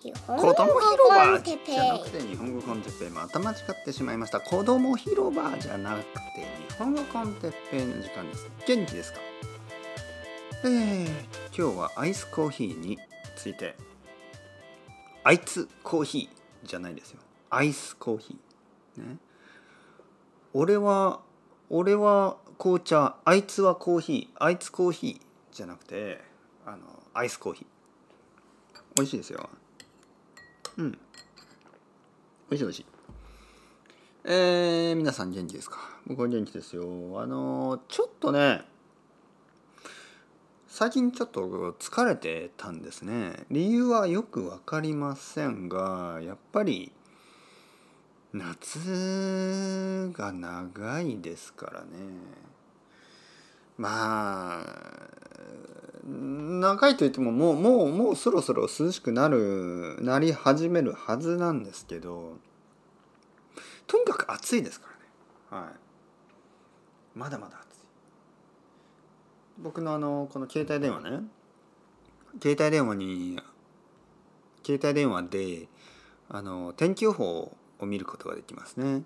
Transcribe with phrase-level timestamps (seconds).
[0.00, 0.10] 子
[0.54, 6.10] 供広場じゃなくて日本語コンテッペイまた間違ってしまいました子供広場じゃなくて
[6.68, 8.50] 日本語コンテッペイの時間です。
[8.66, 9.20] 元気ですか？
[10.64, 11.06] えー、
[11.54, 12.98] 今日はアイスコーヒーに
[13.36, 13.76] ついて。
[15.22, 17.20] あいつコーヒーじゃないですよ。
[17.50, 19.18] アイスコーヒーね。
[20.54, 21.20] 俺は
[21.68, 23.16] 俺は紅茶。
[23.26, 24.42] あいつはコーヒー。
[24.42, 26.22] あいつコーヒーじゃなくて
[26.64, 26.78] あの
[27.12, 28.80] アイスコーヒー。
[28.96, 29.50] 美味しいですよ。
[30.78, 30.92] うん。
[30.92, 30.98] 美
[32.50, 32.86] 味しい美味しい。
[34.24, 35.78] えー、皆さん元気ですか？
[36.06, 36.84] 僕は元気ですよ。
[37.20, 38.62] あのちょっとね
[40.68, 43.44] 最近ちょっと疲れてたんですね。
[43.50, 46.92] 理由はよく分かりませんがやっぱり
[48.32, 51.86] 夏が長いですからね。
[53.78, 54.64] まあ
[56.04, 62.38] 長いといってももうもうもうそろそろ涼しくなるなり始めるはずなんですけど
[63.86, 64.86] とにかく暑いですか
[65.50, 65.64] らね。
[65.64, 65.74] はい。
[67.18, 67.80] まだまだ暑い。
[69.58, 71.24] 僕のあのこの携帯電話ね。
[72.40, 73.40] 携帯電話に
[74.64, 75.68] 携帯電話で
[76.28, 79.02] あの天気予報を見ることができますね。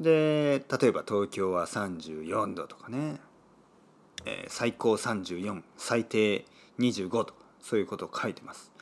[0.00, 3.18] で例えば東京は34度とかね。
[4.24, 6.44] え、最高34最低
[6.78, 8.72] 25とそういうことを書いてます。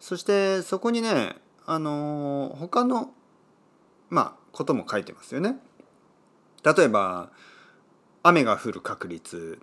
[0.00, 3.12] そしてそこにねあのー、他の
[4.10, 5.56] まあことも書いてますよね。
[6.64, 7.30] 例えば
[8.22, 9.60] 雨が降る確率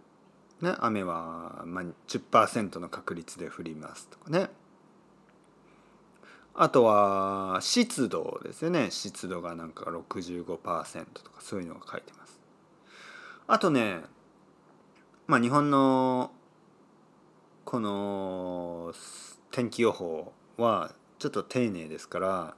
[0.62, 4.50] ね雨は、まあ、10%の確率で降りますとかね。
[6.56, 8.92] あとは湿度ですよね。
[8.92, 12.40] 湿度がなんか65%とかそういうのが書いてます。
[13.48, 14.02] あとね
[15.30, 16.32] まあ日本の
[17.64, 18.92] この
[19.52, 22.56] 天気予報はちょっと丁寧ですから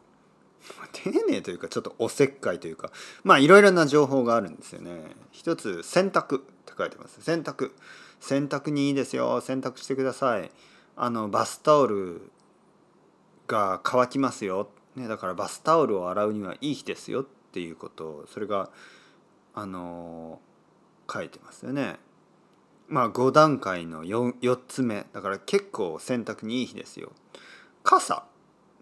[0.94, 2.90] 丁寧というかちょっとおせっかいというか
[3.26, 5.02] まあいろいろな情報があるんですよね。
[5.34, 7.22] 一つ洗濯って書いてます。
[7.22, 7.72] 洗濯
[8.22, 10.50] 洗濯にいいですよ洗濯してください。
[10.96, 12.32] あのバスタオル
[13.50, 18.70] が乾きますよ、ね、だからバスタオルを洗うにはいい日ですよっていうことそれが
[19.54, 20.40] あの
[21.12, 22.00] 書いてますよね。
[22.92, 25.06] まあ5段階の 4, 4つ目。
[25.14, 27.14] だから結構洗濯にいい日ですよ。
[27.84, 28.26] 傘。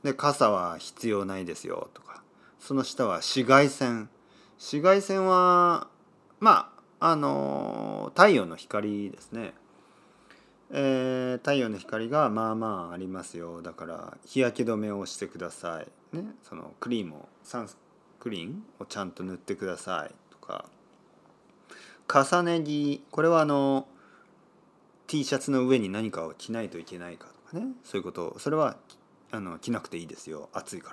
[0.04, 1.90] で傘は必要ないですよ。
[1.94, 2.24] とか。
[2.60, 4.10] その下は紫外線。
[4.58, 5.88] 紫外線は
[6.40, 9.54] まああの太陽の光ですね。
[10.72, 13.62] えー、太陽の光がまあまあありますよ。
[13.62, 16.18] だから日焼け止めをしてください。
[16.18, 16.24] ね。
[16.42, 17.78] そのクリームをサンス
[18.20, 20.16] クリーンをちゃんと塗ってください。
[20.32, 20.66] とか。
[22.12, 23.04] 重ね着。
[23.12, 23.88] これはあの
[25.10, 27.74] T シャツの上に何かを着ないといけないかとかね。
[27.84, 28.78] そういうことそれは
[29.32, 30.50] あの着なくていいですよ。
[30.54, 30.92] 暑いか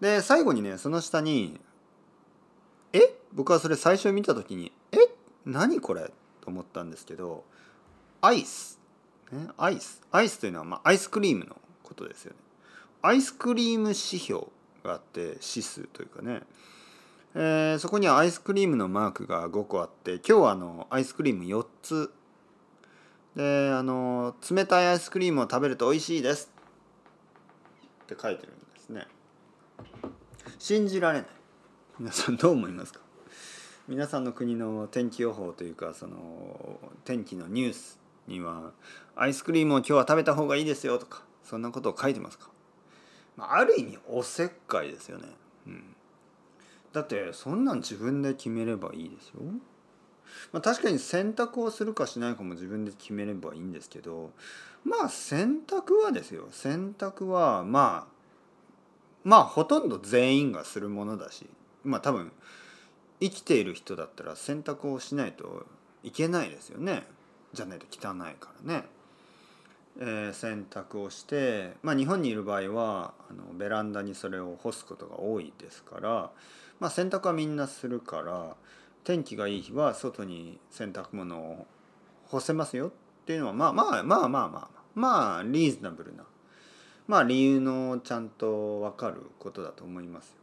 [0.00, 0.16] ら。
[0.16, 1.60] で最後にねその下に
[2.94, 3.14] 「え？
[3.34, 4.96] 僕はそれ最初見た時に「え？
[5.44, 7.44] 何これ?」と思ったんですけど
[8.22, 8.80] アイス、
[9.30, 10.00] ね、アイス。
[10.10, 12.38] アイスというのは、まあ、アイスクリームのことですよね。
[13.02, 14.46] アイスクリーム指標
[14.82, 16.40] があって指数というかね。
[17.34, 22.10] えー、そこにはアイスクリームのマークが5個あって今日はあのアイスクリーム4つ
[23.36, 26.50] であの冷たいアイスクリームを食べると美味しいです。
[28.04, 29.06] って書いてるんですね。
[30.58, 31.28] 信じられない。
[31.98, 33.00] 皆さんどう思いますか？
[33.88, 37.98] 皆さんの国の天気予報というかその天気のニュース
[38.28, 38.70] には
[39.16, 42.50] アイスクリームを今日は食べた方がいいですよとかそんなことを書いてますか、
[43.36, 45.24] まあ、る意味おせっかいですよね、
[45.66, 45.96] うん、
[46.92, 49.40] だってそんなん自分で決めればいいですよ
[50.52, 54.30] まあ、確かに選択をするかしないかも自分で決めればいいんですけど
[54.84, 58.20] まあ選択はですよ選択はまあ
[59.24, 61.46] まあほとんど全員がするものだし
[61.84, 62.32] まあ多分
[63.20, 65.66] 生きている人だったら選択をしないと
[66.02, 67.04] いけないですよね
[67.52, 68.84] じゃないと汚いからね。
[69.98, 76.30] えー、洗濯をして、まあ、日本にいる場合はあのベランダにそれを干すことが多いですから、
[76.78, 78.56] まあ、洗濯はみんなするから
[79.04, 81.66] 天気がいい日は外に洗濯物を
[82.26, 82.90] 干せますよっ
[83.26, 86.24] ていうのはまあまあまあまあまあまあリーズナブルな
[87.06, 90.34] まあ理由のちゃんと分かることだと思いますよ。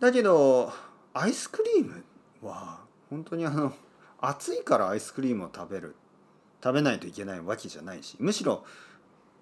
[0.00, 0.72] だけど
[1.12, 2.04] アイスクリーム
[2.42, 3.72] は本当にあの
[4.20, 5.96] 暑いからアイスクリームを食べる
[6.62, 8.64] 食べないといけないわけじゃないしむしろ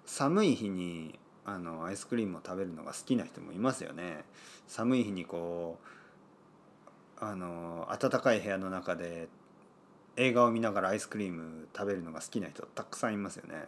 [0.05, 4.23] 寒い日にあのアイスクリームを食べるのが好きな人もいますよね。
[4.67, 5.98] 寒い日にこう
[7.21, 9.27] あの暖かい部屋の中で
[10.15, 13.65] 映画を見ながらアイスクリーム食べるのが好きな人たくさんいますよね。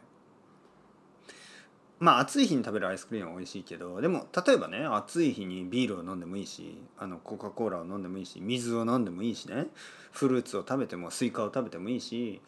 [1.99, 9.67] まあ暑い日に食べるアイスクリームは美味しいけどでも例えばね暑い日にビールを飲んでもいいしあのコカ・コーラを飲んでもいいし水を飲んでもいいしね。
[10.11, 12.41] フルーツを食べてもスイカを食べてもいいし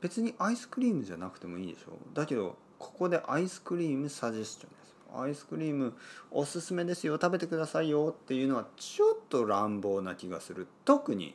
[0.00, 1.92] 別にアイスクリームじゃなくてもいいでしょ。
[2.12, 4.79] だけどここでアイスクリームサジェスチョン。
[5.16, 5.94] アイスクリーム
[6.30, 7.14] おすすめですよ。
[7.14, 8.14] 食べてくださいよ。
[8.16, 10.66] っていうのはちょっと乱暴な気がする。
[10.84, 11.34] 特に。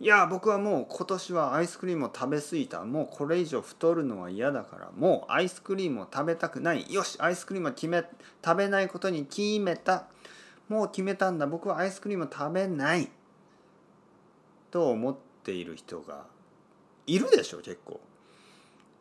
[0.00, 2.84] いや僕はもう今年はアイスクリームを食べ過ぎた。
[2.84, 4.90] もうこれ以上太るのは嫌だから。
[4.96, 6.92] もうアイスクリームを食べたくない。
[6.92, 8.04] よしアイスクリームは決め
[8.44, 10.06] 食べないことに決めた。
[10.68, 11.46] もう決めたんだ。
[11.46, 13.10] 僕はアイスクリームを食べない。
[14.70, 16.24] と思っている人が
[17.06, 18.00] いるでしょ結構。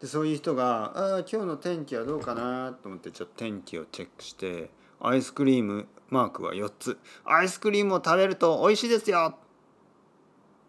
[0.02, 6.98] でそういう人が「あ今日の天気はどうかな?」と思ってちょっと天気をチェックしてアイスクリームマークは4つ。
[7.26, 9.36] アイスクリームを食べると美味しいですよ！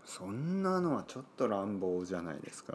[0.05, 2.75] そんなのはちょっと乱暴じゃないですか？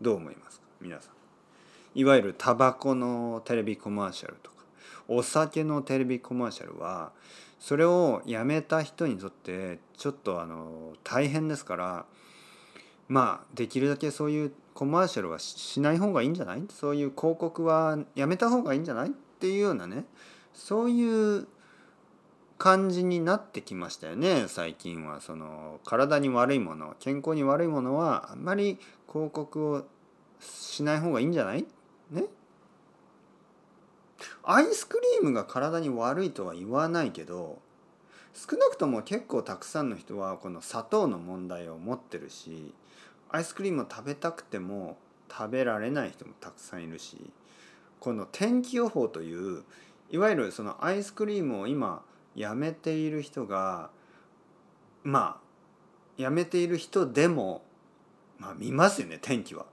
[0.00, 0.66] どう思いますか？
[0.80, 1.98] 皆さん。
[1.98, 4.56] いわゆるタバコのテレビコマーシャルとか。
[5.08, 7.12] お酒のテレビコマーシャルは
[7.58, 12.06] それをやめた人にとってちょっとあの大変ですから。
[13.08, 16.62] まあできるだけそういうコマーシャルはしない方がいいんじゃない？
[16.70, 19.08] そういう広告はやめた方がいいんじゃない？
[19.08, 20.04] っていうようなね。
[20.54, 21.46] そういう
[22.58, 25.20] 感じになってきましたよね最近は。
[25.20, 28.78] その体に悪いもの健康に悪いものはあんまり
[29.10, 29.86] 広告を
[30.40, 31.66] しない方がいいんじゃない？
[32.10, 32.24] ね。
[34.44, 37.58] アイスクリームが体に悪いとは言わないけど
[38.34, 42.72] 少なくとも結構たくさんの人はこの砂糖の問題を持ってるし
[43.32, 44.96] アイスクリームを食べたくても
[45.30, 47.30] 食べられない人もたくさんいるし
[47.98, 49.64] この天気予報という
[50.10, 52.02] いわゆるそのアイスクリームを今
[52.34, 53.90] やめている人が
[55.02, 57.62] まあやめている人でも
[58.38, 59.66] まあ見ますよね天気は。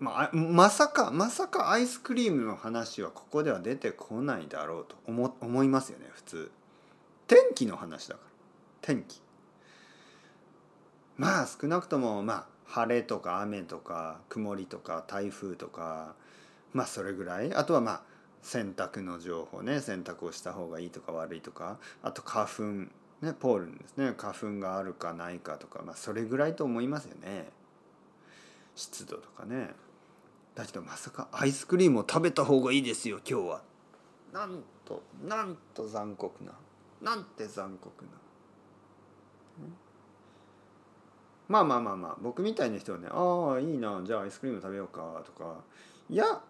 [0.00, 6.50] まあ、まさかまさかアイスクリームの話はここでは出てこないだろうと思思いますよね普通。
[7.26, 8.30] 天気の話だから
[8.82, 9.22] 天気。
[11.16, 16.14] まあ少なくともまあ晴れとか雨とか曇りとか台風とか
[16.72, 17.54] まあそれぐらい。
[17.54, 18.02] あとはまあ
[18.42, 19.80] 洗濯の情報ね。
[19.80, 21.78] 洗濯をした方がいいとか悪いとか。
[22.02, 22.62] あと花粉。
[23.24, 24.12] ねポールンですね。
[24.16, 25.82] 花粉があるかないかとか。
[25.86, 27.48] まあそれぐらいと思いますよね。
[28.74, 29.70] 湿度とかね。
[30.54, 33.62] だけどまさかアイスクリームを食べた方がいいですよ今日は。
[34.32, 36.52] なんとなんと残酷な。
[37.00, 38.10] なんて残酷な。
[41.48, 45.56] まあまあまあまあ僕みたいな人はねああいいなじゃあアイスクリーム食べようかとか。
[46.08, 46.42] いや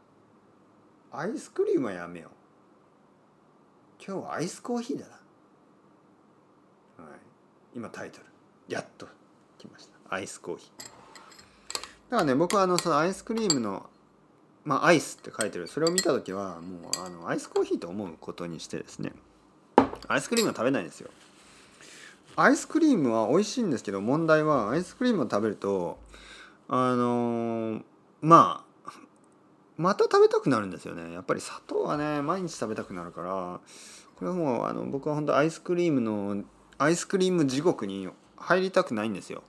[1.12, 2.30] アイスクリームはやめよう。
[4.04, 7.18] 今日はアイスコーヒーだな、はい、
[7.74, 8.26] 今タイトル。
[8.68, 9.06] やっと
[9.58, 10.14] 来ました。
[10.14, 10.82] アイスコーヒー。
[10.82, 13.88] だからね僕はあのそのアイスクリームの
[14.64, 15.68] まあアイスって書いてる。
[15.68, 19.12] それを見た時はもうあのアイスコーヒーと思うことにしてですね。
[20.08, 21.10] アイスクリームは食べないんですよ。
[22.36, 25.98] アイスクリームは美味しいんですけど問題はアイスクリームを食べると
[26.68, 27.82] あのー、
[28.22, 28.90] まあ
[29.76, 31.12] また食べたくなるんですよね。
[31.12, 33.60] やっぱり砂糖はね毎日食べたくなるから
[34.16, 36.44] これはもうあの僕は本当アイスクリームの
[36.78, 39.42] アイスクリーム地獄に入りたくないんですよ。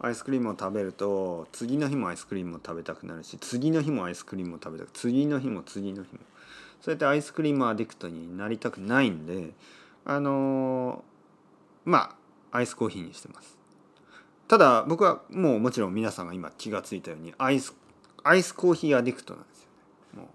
[0.00, 6.20] アイスクリームを食べると次の日もアイスクリームを食べたくなるし次の日もアイスクリームを食べたく次の日も次の日も。
[6.80, 9.52] そうやってアイスクリームアディクトになりたくないんで
[10.04, 11.13] あのー
[11.84, 12.16] ま
[12.52, 13.58] あアイスコーヒーにしてます。
[14.48, 17.74] ただ僕はもうもちろん皆さんが今気が付いたようにアイス
[18.22, 19.68] アイスコーヒーアディクトなんですよ
[20.14, 20.22] ね。
[20.22, 20.26] もう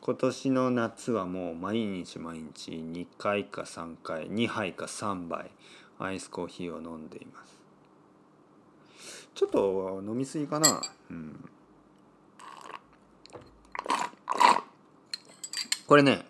[0.00, 5.50] 今年の夏はもう毎日毎日2回か3回2杯か3杯
[5.98, 7.58] アイスコーヒーを飲んでいます。
[9.34, 10.82] ちょっと飲みすぎかな。
[11.10, 11.48] うん。
[15.86, 16.26] これね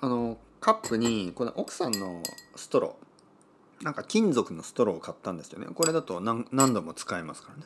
[0.00, 2.22] あのカップにこの奥さんの
[2.56, 3.11] ストロー。
[3.82, 5.66] なんか金属のストローを買ったんですよね。
[5.74, 7.64] これだと何何度も使えますからね。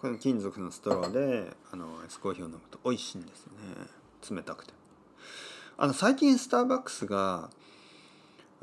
[0.00, 4.36] この金属のストローであのアイスコーヒーを飲むと美味しいんですよね。
[4.36, 4.72] 冷たくて。
[5.76, 7.50] あの最近スターバックスが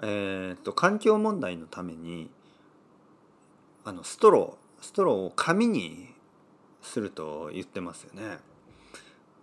[0.01, 2.29] えー、っと環境問題のために
[3.83, 6.07] あのストローストローを紙に
[6.81, 8.37] すると言ってますよね。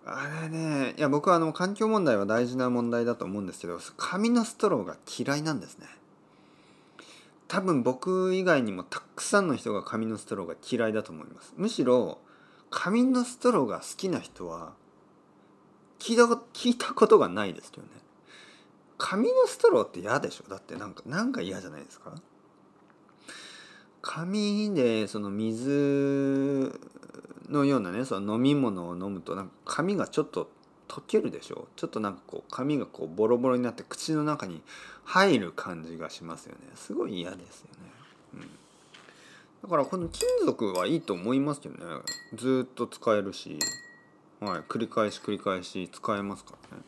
[0.08, 5.86] あれねいや僕はあの環境問題は大事な問題だと思うんですけど紙のストローが嫌いなんですね。
[7.48, 11.54] 多分僕以外にもたくさんの人が紙のストローが嫌いだと思います。
[11.56, 12.18] むしろ
[12.70, 14.72] 紙のストローが好きな人は
[15.98, 17.88] 聞いた聞いたことがないですよね。
[18.98, 20.50] 紙のストローって嫌でしょ？
[20.50, 22.14] だってなんかなんか嫌じゃないですか？
[24.02, 26.80] 紙でその水
[27.48, 30.50] のようなねその飲み物を飲むとなんか髪がちょっと
[30.88, 31.68] 溶けるでしょ？
[31.76, 34.62] ちょっとなんかこう髪がこうボロボロになって口の中に
[35.04, 36.58] 入る感じがしますよね。
[36.74, 37.90] すごい嫌ですよね、
[38.34, 38.40] うん、
[39.62, 42.02] だからこの金属はいいと思いますけどね。
[42.34, 43.58] ずっと使えるし、
[44.40, 46.82] はい、繰り返し繰り返し使えますからね。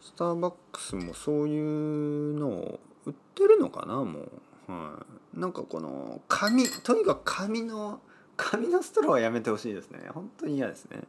[0.00, 4.04] スターバックスもそういうのを売ってるのかな？
[4.04, 4.20] も
[4.68, 4.98] う、は
[5.36, 8.00] い、なんかこの紙とにかく紙の
[8.36, 10.00] 紙のストローはやめてほしいですね。
[10.12, 11.04] 本当に嫌ですね。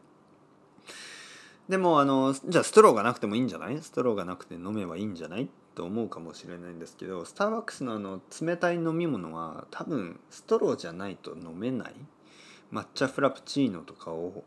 [1.67, 3.81] でもあのじゃあストローがなくてもいいんじゃない？
[3.81, 5.49] ストローがなくて飲めばいいんじゃない？
[5.73, 11.93] と思うかもしれないんですけどスターバックスのあの冷たい飲み物は多分ストローじゃないと飲めない。
[12.71, 14.43] 抹茶フラプチーノとかを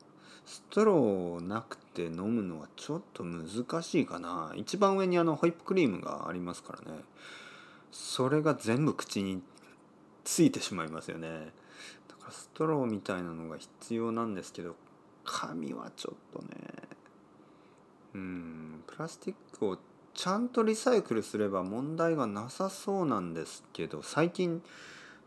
[0.46, 4.52] ストローなくて飲むのはちょっと難しいかな。
[4.56, 7.00] 一番上にあのホイップクリームがありますからね。
[7.90, 9.42] それが全部口に
[10.25, 11.28] ついてしまいますよね。
[12.08, 14.76] だからストローみたいなのが必要なんですけど
[15.25, 16.48] 紙はちょっとね。
[18.18, 19.78] うんプラスチックを
[20.14, 24.62] ちゃんとリサイクルすれば問題がなさそうなんですけど最近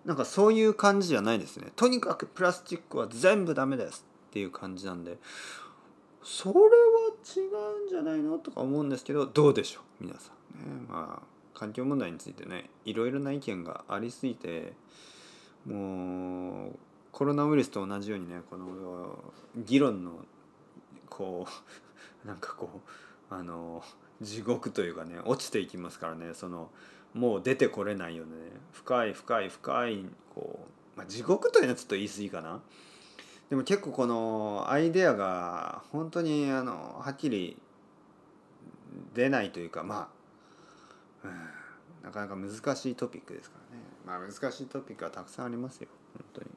[0.05, 1.71] なんかそういう感じじゃないですね。
[1.75, 5.17] とにかくプラスチックは全部ダメですっていう感じなんで
[6.23, 6.65] それは
[7.35, 7.39] 違
[7.83, 10.85] うんじゃないのとか思うんですけどどうでしょう皆さんね。
[10.89, 14.73] まあ環境問題についてねいろいろな意見がありすぎて
[15.65, 16.79] もう
[17.11, 19.19] コロナウイルスと同じようにねこの
[19.55, 20.11] 議論の
[21.09, 21.51] こう
[22.25, 22.81] なんかこ
[23.31, 23.83] うあの
[24.21, 26.69] 地獄というかね落ちていきますからねその
[27.13, 28.31] もう出てこれないよね。
[28.71, 30.65] 深い深い深いこ
[30.95, 32.61] う、まあ、地獄というのはちょっと言い過ぎかな。
[33.49, 37.57] でも結構このアイデアが本当にあのはっきり
[39.13, 40.09] 出ないというかま
[41.23, 41.27] あ、
[42.01, 43.83] なかなか難しいトピックですからね。
[44.05, 46.47] まあ難しいトピックはたくさんありますよ本当に。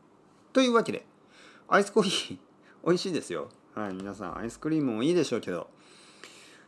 [0.53, 1.05] というわけで
[1.67, 2.39] アイスコーヒー
[2.87, 3.49] 美味しいですよ。
[3.75, 5.69] はい皆さんアイスクリームもいいでしょうけど。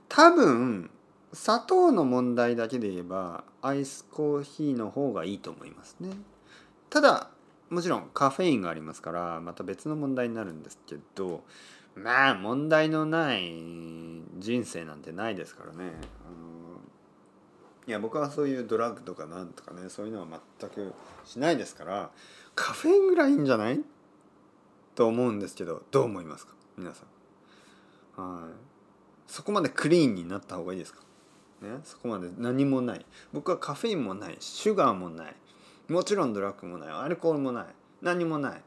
[0.08, 0.90] 多分
[1.32, 6.10] 砂糖の問題だけで言えばアイスコーヒーの方がいいと思いますね。
[6.90, 7.30] ただ
[7.70, 11.42] もちろんカフェインがありますからまた別の問題になるんですけど
[11.94, 13.52] まあ問題のない
[14.38, 15.78] 人生なんてないですからね。
[15.78, 15.90] あの
[17.86, 20.92] いや僕はそういうドラッグとかなんとかねそういうのは全く
[21.25, 22.10] しないですから
[22.56, 23.80] カフェインぐらいいいんじゃない？
[24.96, 26.54] と思うんですけどどう思いますか？
[26.76, 27.04] 皆さ
[28.18, 28.23] ん。
[28.23, 28.52] はい。
[29.26, 31.00] そこまでクリーンになった方がいいですか？
[31.62, 31.80] ね？
[31.85, 33.04] そこまで何もない。
[33.33, 34.37] 僕はカフェインもない。
[34.40, 35.35] シュガーもない。
[35.88, 36.88] もちろんドラッグもない。
[36.90, 37.66] アルコールもない。
[38.02, 38.62] 何もない。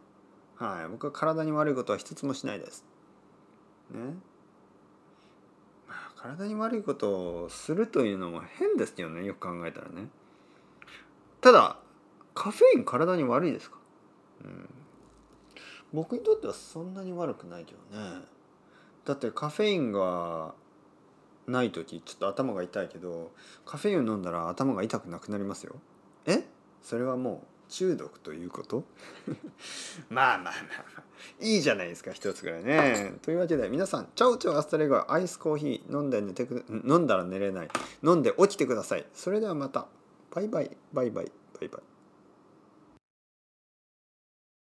[0.55, 0.89] はい。
[0.89, 2.83] 僕は体に悪いことは一つもしないです。
[3.91, 3.99] ね？
[5.87, 9.25] まあ体に悪いことをするというのも変ですよね。
[9.25, 10.07] よく考えたらね。
[11.41, 11.77] ただ
[12.33, 13.77] カフェイン体に悪いですか？
[14.43, 14.69] うん。
[15.93, 18.21] 僕にとってはそんなに悪くないけどね。
[19.05, 20.53] だってカフェインが
[21.47, 23.31] ない時ちょっと頭が痛いけど
[23.65, 25.75] カフェインを飲んだら頭が痛くなくなりますよ。
[26.25, 26.43] え？
[26.83, 28.83] それはもう中毒ということ？
[30.09, 30.53] まあまあまあ
[31.39, 33.17] いいじゃないですか一つぐらいね。
[33.23, 37.69] というわけで皆さんチャオチャオアスタレゴアイスコーヒー飲んで寝てく飲んだら寝れない。
[38.03, 39.05] 飲んで起きてください。
[39.13, 39.87] それではまた。
[40.31, 40.77] バイバイ。
[40.93, 41.25] バイバイ。
[41.59, 41.81] バイバイ。